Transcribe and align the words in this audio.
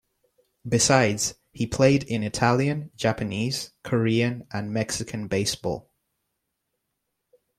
Besides, 0.67 1.35
he 1.51 1.67
played 1.67 2.01
in 2.05 2.23
Italian, 2.23 2.89
Japanese, 2.95 3.69
Korean 3.83 4.47
and 4.51 4.73
Mexican 4.73 5.27
baseball. 5.27 5.91